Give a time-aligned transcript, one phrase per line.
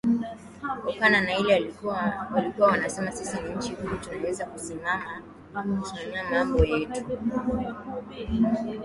[0.89, 1.53] okana na ile
[2.33, 5.21] walikuwa wanasema sisi ni nchi huru tunaweza kusimamia
[6.31, 7.07] mambo yetu